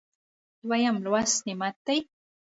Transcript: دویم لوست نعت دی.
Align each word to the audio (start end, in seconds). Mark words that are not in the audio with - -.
دویم 0.69 0.95
لوست 1.03 1.39
نعت 1.59 1.77
دی. 1.85 1.97